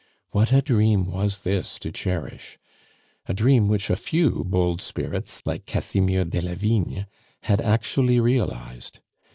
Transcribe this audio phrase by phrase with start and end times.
[0.31, 2.57] What a dream was this to cherish!
[3.27, 7.05] A dream which a few bold spirits like Casimir Delavigne
[7.43, 8.97] had actually realized.